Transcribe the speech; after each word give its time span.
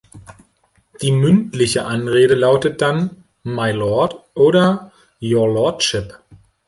Die 1.03 1.11
mündliche 1.11 1.85
Anrede 1.85 2.33
lautet 2.33 2.81
dann 2.81 3.23
„"My 3.43 3.69
Lord"“ 3.71 4.23
oder 4.33 4.91
„"Your 5.21 5.47
Lordship"“. 5.47 6.19